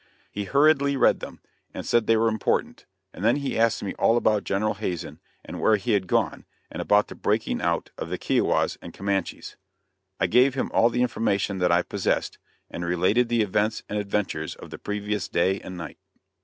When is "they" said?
2.07-2.17